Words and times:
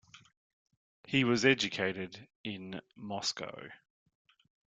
He 1.05 1.23
was 1.25 1.45
educated 1.45 2.27
in 2.43 2.81
Moscow. 2.95 3.67